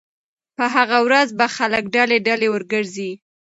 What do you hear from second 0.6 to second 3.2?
هغه ورځ به خلک ډلې ډلې ورګرځي